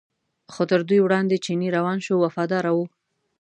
خو 0.53 0.61
تر 0.71 0.79
دوی 0.89 0.99
وړاندې 1.03 1.41
چینی 1.45 1.69
روان 1.77 1.97
شو 2.05 2.15
وفاداره 2.23 2.71
و. 2.77 2.79